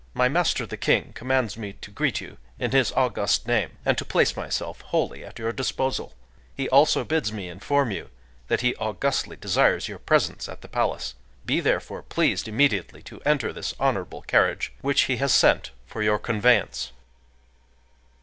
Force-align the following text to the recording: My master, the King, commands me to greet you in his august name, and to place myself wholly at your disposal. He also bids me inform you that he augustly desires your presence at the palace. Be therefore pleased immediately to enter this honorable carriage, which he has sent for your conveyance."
My 0.15 0.27
master, 0.27 0.65
the 0.65 0.77
King, 0.77 1.11
commands 1.13 1.57
me 1.59 1.73
to 1.73 1.91
greet 1.91 2.21
you 2.21 2.37
in 2.57 2.71
his 2.71 2.91
august 2.93 3.45
name, 3.45 3.77
and 3.85 3.95
to 3.99 4.03
place 4.03 4.35
myself 4.35 4.81
wholly 4.81 5.23
at 5.23 5.37
your 5.37 5.51
disposal. 5.51 6.15
He 6.57 6.67
also 6.69 7.03
bids 7.03 7.31
me 7.31 7.47
inform 7.47 7.91
you 7.91 8.09
that 8.47 8.61
he 8.61 8.73
augustly 8.79 9.35
desires 9.35 9.87
your 9.87 9.99
presence 9.99 10.49
at 10.49 10.61
the 10.61 10.67
palace. 10.67 11.13
Be 11.45 11.59
therefore 11.59 12.01
pleased 12.01 12.47
immediately 12.47 13.03
to 13.03 13.21
enter 13.27 13.53
this 13.53 13.75
honorable 13.79 14.23
carriage, 14.23 14.73
which 14.81 15.01
he 15.01 15.17
has 15.17 15.31
sent 15.35 15.69
for 15.85 16.01
your 16.01 16.17
conveyance." 16.17 16.93